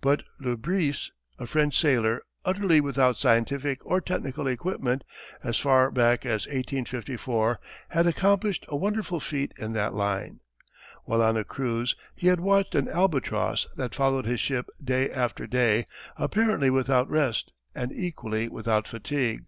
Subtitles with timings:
[0.00, 5.04] But Le Bris, a French sailor, utterly without scientific or technical equipment,
[5.44, 7.60] as far back as 1854
[7.90, 10.40] had accomplished a wonderful feat in that line.
[11.04, 15.46] While on a cruise he had watched an albatross that followed his ship day after
[15.46, 15.86] day
[16.16, 19.44] apparently without rest and equally without fatigue.